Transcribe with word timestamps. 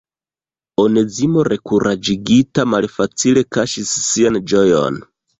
Onezimo 0.83 1.41
rekuraĝigita 1.51 2.65
malfacile 2.69 3.43
kaŝis 3.57 3.91
sian 4.07 4.41
ĝojon. 4.53 4.99